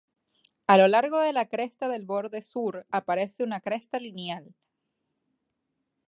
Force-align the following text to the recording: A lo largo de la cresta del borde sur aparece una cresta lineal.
A 0.65 0.79
lo 0.79 0.87
largo 0.87 1.19
de 1.19 1.31
la 1.31 1.47
cresta 1.47 1.87
del 1.87 2.05
borde 2.05 2.41
sur 2.41 2.87
aparece 2.89 3.43
una 3.43 3.61
cresta 3.61 3.99
lineal. 3.99 4.55